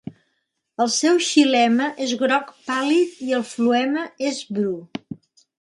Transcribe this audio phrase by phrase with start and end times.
[0.85, 4.77] El seu xilema és groc pàl·lid i el floema és bru.